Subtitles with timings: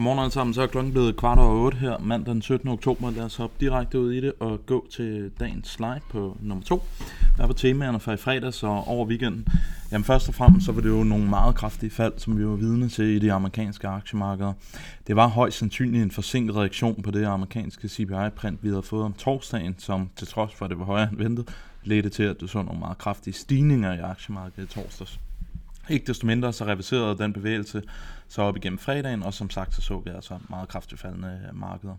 [0.00, 2.68] Godmorgen alle sammen, så er klokken blevet kvart over 8 her mandag den 17.
[2.68, 3.10] oktober.
[3.10, 6.82] Lad os hoppe direkte ud i det og gå til dagens slide på nummer 2.
[7.36, 9.46] Der var temaerne fra i fredags og over weekenden.
[9.92, 12.54] Jamen først og fremmest så var det jo nogle meget kraftige fald, som vi var
[12.54, 14.52] vidne til i de amerikanske aktiemarkeder.
[15.06, 19.12] Det var højst sandsynligt en forsinket reaktion på det amerikanske CPI-print, vi havde fået om
[19.12, 21.48] torsdagen, som til trods for at det var højere end ventet,
[21.84, 25.20] ledte til, at du så nogle meget kraftige stigninger i aktiemarkedet i torsdags.
[25.88, 27.82] Ikke desto mindre så reviserede den bevægelse
[28.28, 31.60] så op igennem fredagen, og som sagt så så vi altså meget kraftigt faldende øh,
[31.60, 31.96] markeder.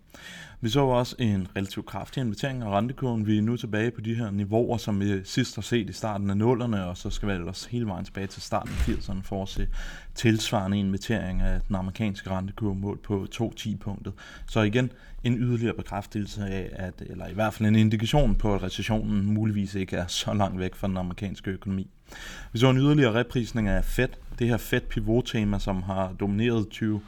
[0.62, 3.28] Vi så også en relativt kraftig invitering af rentekurven.
[3.28, 6.30] Vi er nu tilbage på de her niveauer, som vi sidst har set i starten
[6.30, 9.44] af nullerne, og så skal vi ellers hele vejen tilbage til starten af 80'erne for
[9.44, 9.68] at se
[10.16, 14.14] tilsvarende invitering af den amerikanske rentekurve målt på 2-10 punktet.
[14.48, 14.92] Så igen
[15.24, 19.76] en yderligere bekræftelse af, at, eller i hvert fald en indikation på, at recessionen muligvis
[19.76, 21.90] ikke er så langt væk fra den amerikanske økonomi.
[22.52, 24.08] Vi så en yderligere reprisning af Fed,
[24.40, 27.02] det her Fed pivot-tema, som har domineret 20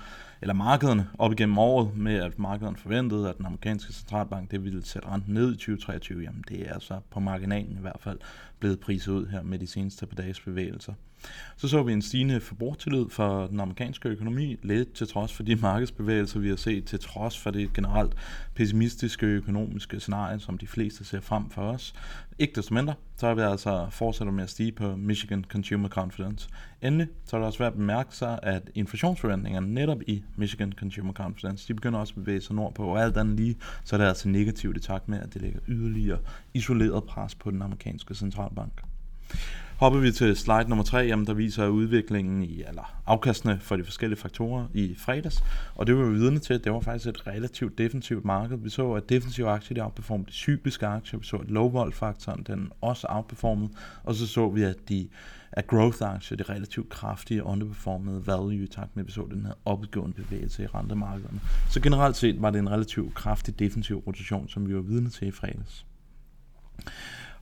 [0.44, 4.86] eller markederne op igennem året med, at markederne forventede, at den amerikanske centralbank det ville
[4.86, 6.23] sætte renten ned i 2023.
[6.23, 8.20] Jamen det er altså på marginalen i hvert fald
[8.59, 10.94] blevet priset ud her med de seneste par dages bevægelser.
[11.58, 15.56] Så så vi en stigende forbrugertillid for den amerikanske økonomi, lidt til trods for de
[15.56, 18.16] markedsbevægelser, vi har set, til trods for det generelt
[18.56, 21.94] pessimistiske økonomiske scenarie, som de fleste ser frem for os.
[22.39, 26.50] Ikke desto mindre, så har vi altså fortsat med at stige på Michigan Consumer Confidence.
[26.82, 31.14] Endelig, så er det også værd at bemærke sig, at inflationsforventningerne netop i Michigan Consumer
[31.14, 34.08] Confidence, de begynder også at bevæge sig nordpå, og alt andet lige, så er det
[34.08, 36.20] altså negativt i takt med, at det lægger yderligere
[36.53, 38.81] isoleret pres på den amerikanske centralbank.
[39.84, 43.84] Hopper vi til slide nummer 3, jamen der viser udviklingen i, eller afkastene for de
[43.84, 45.44] forskellige faktorer i fredags,
[45.76, 48.58] og det var vi vidne til, at det var faktisk et relativt defensivt marked.
[48.58, 51.94] Vi så, at defensive aktier de outperformede de cykliske aktier, vi så, at low vol
[51.94, 53.70] faktoren den også outperformede,
[54.04, 55.08] og så så vi, at de
[55.52, 59.45] at growth aktier, det relativt kraftige underperformede value i takt med, at vi så den
[59.45, 61.39] her opgående bevægelse i rentemarkederne.
[61.70, 65.28] Så generelt set var det en relativt kraftig defensiv rotation, som vi var vidne til
[65.28, 65.86] i fredags.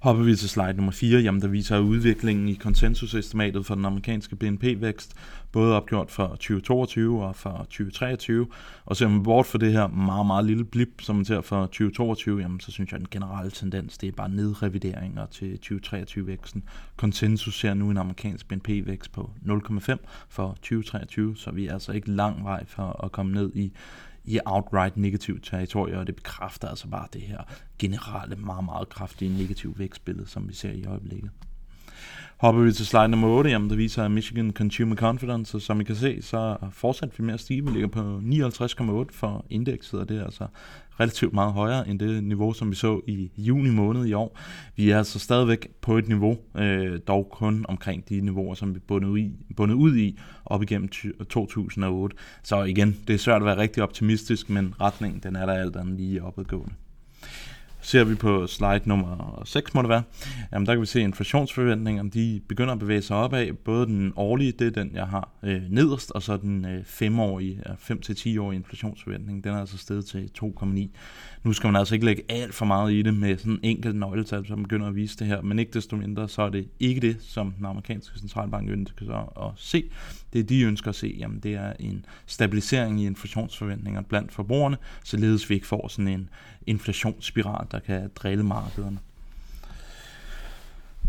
[0.01, 4.35] Hopper vi til slide nummer 4, jamen der viser udviklingen i konsensusestimatet for den amerikanske
[4.35, 5.13] BNP-vækst,
[5.51, 8.47] både opgjort for 2022 og for 2023.
[8.85, 11.66] Og ser man bort for det her meget, meget lille blip, som man ser for
[11.66, 16.63] 2022, jamen så synes jeg, at den generelle tendens, det er bare nedrevideringer til 2023-væksten.
[16.95, 19.95] Konsensus ser nu en amerikansk BNP-vækst på 0,5
[20.29, 23.72] for 2023, så vi er altså ikke lang vej for at komme ned i
[24.26, 27.44] i outright negativt territorie, og det bekræfter altså bare det her
[27.80, 31.32] generelle, meget, meget kraftige negative vækstbillede, som vi ser i øjeblikket.
[32.38, 35.84] Hopper vi til slide nummer 8, jamen der viser Michigan Consumer Confidence, og som I
[35.84, 37.66] kan se, så fortsat vi med at stige.
[37.66, 40.47] Vi ligger på 59,8 for indekset, og det er altså
[41.00, 44.40] relativt meget højere end det niveau, som vi så i juni måned i år.
[44.75, 48.79] Vi er altså stadigvæk på et niveau, øh, dog kun omkring de niveauer, som vi
[48.79, 50.90] bundet, i, bundet ud i op igennem
[51.29, 52.16] 2008.
[52.44, 55.75] Så igen, det er svært at være rigtig optimistisk, men retningen den er der alt
[55.75, 56.73] andet lige opadgående.
[57.81, 60.03] Ser vi på slide nummer 6, må det være,
[60.53, 63.53] jamen der kan vi se, inflationsforventninger, inflationsforventningerne de begynder at bevæge sig opad.
[63.53, 67.64] Både den årlige, det er den, jeg har øh, nederst, og så den øh, 5-årige,
[67.66, 70.88] 5-10-årige inflationsforventning, den er altså steget til 2,9.
[71.44, 73.96] Nu skal man altså ikke lægge alt for meget i det med sådan en enkelt
[73.96, 77.02] nøgletal, som begynder at vise det her, men ikke desto mindre, så er det ikke
[77.02, 79.84] det, som den amerikanske centralbank ønsker at se.
[80.34, 85.50] Det de ønsker at se, jamen det er en stabilisering i inflationsforventninger blandt forbrugerne, således
[85.50, 86.30] vi ikke får sådan en
[86.68, 89.00] inflationsspiral, der kan drille markederne.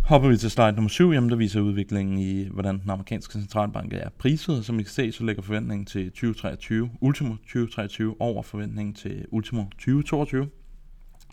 [0.02, 3.92] Hopper vi til slide nummer 7, jamen der viser udviklingen i, hvordan den amerikanske centralbank
[3.92, 4.64] er priset.
[4.64, 9.62] Som I kan se, så ligger forventningen til 2023, ultimo 2023, over forventningen til ultimo
[9.62, 10.48] 2022.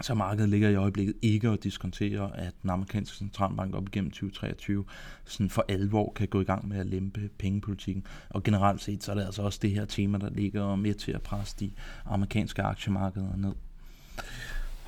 [0.02, 4.86] Så markedet ligger i øjeblikket ikke og diskonterer, at den amerikanske centralbank op igennem 2023
[5.26, 8.06] sådan for alvor kan gå i gang med at lempe pengepolitikken.
[8.30, 11.12] Og generelt set, så er det altså også det her tema, der ligger med til
[11.12, 11.72] at presse de
[12.06, 13.54] amerikanske aktiemarkeder ned.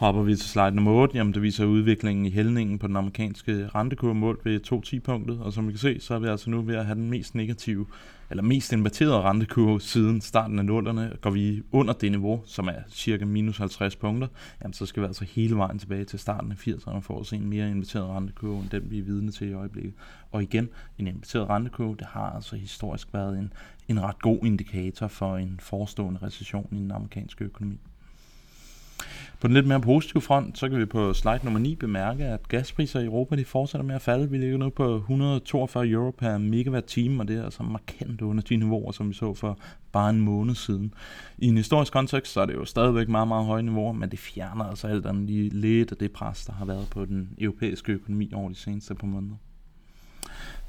[0.02, 3.68] Hopper vi til slide nummer 8, jamen det viser udviklingen i hældningen på den amerikanske
[3.68, 6.76] rentekurve målt ved 2.10-punktet, og som vi kan se, så er vi altså nu ved
[6.76, 7.86] at have den mest negative,
[8.30, 11.18] eller mest inverterede rentekurve siden starten af nullerne.
[11.22, 14.28] Går vi under det niveau, som er cirka minus 50 punkter,
[14.64, 17.36] jamen så skal vi altså hele vejen tilbage til starten af 80'erne for at se
[17.36, 19.94] en mere inverteret rentekurve, end den vi er vidne til i øjeblikket.
[20.32, 23.54] Og igen, en inverteret rentekurve, det har altså historisk været en,
[23.88, 27.80] en ret god indikator for en forestående recession i den amerikanske økonomi.
[29.42, 32.48] På den lidt mere positive front, så kan vi på slide nummer 9 bemærke, at
[32.48, 34.30] gaspriser i Europa de fortsætter med at falde.
[34.30, 38.44] Vi ligger nu på 142 euro per megawatt time, og det er altså markant under
[38.44, 39.58] de niveauer, som vi så for
[39.92, 40.94] bare en måned siden.
[41.38, 44.20] I en historisk kontekst, så er det jo stadigvæk meget, meget høje niveauer, men det
[44.20, 47.92] fjerner altså alt andet lige lidt af det pres, der har været på den europæiske
[47.92, 49.36] økonomi over de seneste par måneder.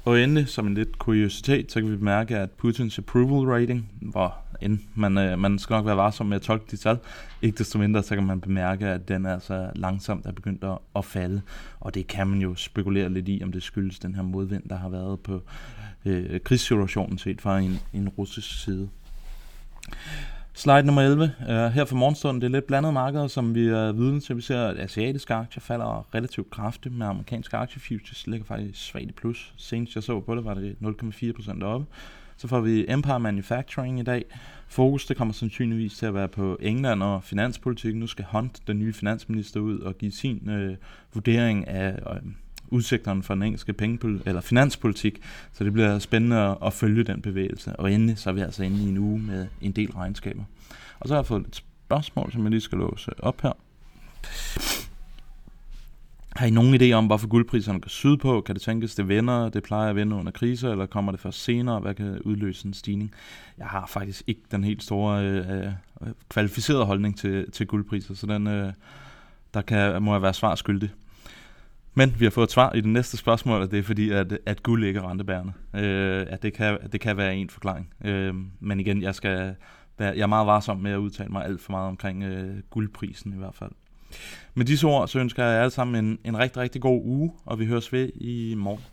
[0.05, 4.37] Og endelig, som en lidt kuriositet, så kan vi bemærke, at Putins approval rating, hvor
[4.61, 6.97] end man, øh, man skal nok være varsom med at tolke de tal,
[7.41, 11.05] ikke desto mindre, så kan man bemærke, at den altså langsomt er begyndt at, at
[11.05, 11.41] falde.
[11.79, 14.75] Og det kan man jo spekulere lidt i, om det skyldes den her modvind, der
[14.75, 15.41] har været på
[16.05, 18.89] øh, krigssituationen set fra en, en russisk side.
[20.55, 21.31] Slide nummer 11.
[21.39, 24.35] Uh, her for morgenstunden, det er lidt blandet markeder, som vi er vidne til.
[24.35, 29.11] Vi ser, at asiatiske aktier falder relativt kraftigt, med amerikanske aktiefutures ligger faktisk svagt i
[29.11, 29.53] plus.
[29.57, 31.85] Senest jeg så på det, var det 0,4% oppe.
[32.37, 34.25] Så får vi Empire Manufacturing i dag.
[34.67, 37.95] Fokus det kommer sandsynligvis til at være på England og finanspolitik.
[37.95, 40.75] Nu skal Hunt, den nye finansminister, ud og give sin øh,
[41.13, 42.21] vurdering af øh,
[42.73, 45.21] udsigterne for den engelske pengepol- eller finanspolitik,
[45.53, 47.75] så det bliver spændende at, følge den bevægelse.
[47.75, 50.43] Og endelig så er vi altså inde i en uge med en del regnskaber.
[50.99, 51.55] Og så har jeg fået et
[51.85, 53.51] spørgsmål, som jeg lige skal låse op her.
[56.35, 58.41] Har I nogen idé om, hvorfor guldpriserne går sydpå?
[58.41, 61.43] Kan det tænkes, det vender, det plejer at vende under kriser, eller kommer det først
[61.43, 61.79] senere?
[61.79, 63.13] Hvad kan udløse en stigning?
[63.57, 65.71] Jeg har faktisk ikke den helt store øh, øh
[66.29, 68.73] kvalificerede holdning til, til guldpriser, så den, øh,
[69.53, 70.89] der kan, må jeg være svar skyldig.
[71.95, 74.37] Men vi har fået et svar i det næste spørgsmål, og det er fordi, at,
[74.45, 75.53] at guld ikke er rentebærende.
[75.75, 77.93] Øh, at det kan, det kan være en forklaring.
[78.05, 79.55] Øh, men igen, jeg, skal
[79.97, 83.33] være, jeg er meget varsom med at udtale mig alt for meget omkring øh, guldprisen
[83.33, 83.71] i hvert fald.
[84.53, 87.31] Med disse ord, så ønsker jeg jer alle sammen en, en rigtig, rigtig god uge,
[87.45, 88.83] og vi høres ved i morgen.